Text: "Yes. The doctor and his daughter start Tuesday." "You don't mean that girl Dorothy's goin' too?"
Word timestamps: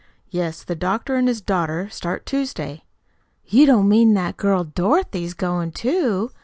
"Yes. 0.31 0.63
The 0.63 0.73
doctor 0.73 1.15
and 1.15 1.27
his 1.27 1.41
daughter 1.41 1.87
start 1.91 2.25
Tuesday." 2.25 2.85
"You 3.45 3.67
don't 3.67 3.87
mean 3.87 4.15
that 4.15 4.35
girl 4.35 4.63
Dorothy's 4.63 5.35
goin' 5.35 5.71
too?" 5.71 6.31